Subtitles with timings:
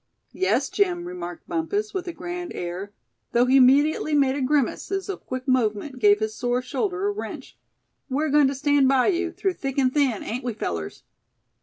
[0.33, 2.91] "Yes, Jim," remarked Bumpus, with a grand air,
[3.33, 7.11] though he immediately made a grimace, as a quick movement gave his sore shoulder a
[7.11, 7.55] wrench;
[8.09, 11.03] "we're going to stand by you, through thick and thin, ain't we, fellers?"